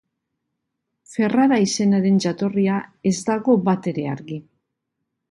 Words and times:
Ferrara 1.15 1.59
izenaren 1.65 2.17
jatorria 2.25 2.77
ez 3.09 3.13
dago 3.27 3.57
batere 3.67 4.07
argi. 4.15 4.39